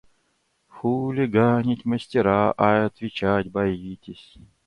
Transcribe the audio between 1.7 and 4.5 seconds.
мастера, а отвечать боитесь!